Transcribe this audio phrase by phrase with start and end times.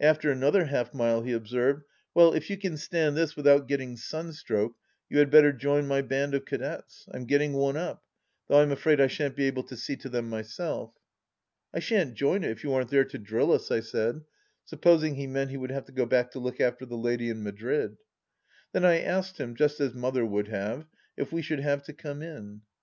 [0.00, 4.76] After another half mile he observed: "Well, if you can stand this without getting sunstroke
[5.08, 7.08] you had better join my band of Cadets.
[7.12, 8.02] I'm getting one up—
[8.50, 10.92] ^though I'm afraid I shan't be able to see to them my self.""
[11.74, 14.20] I shan't join it if you aren't there to drill us 1" I said,
[14.66, 17.42] supposing he meant he would have to go back to look after the lady in
[17.42, 17.96] Madrid.
[18.72, 20.84] Then I asked him, just as Mother would have,
[21.16, 22.60] if we should have to" come in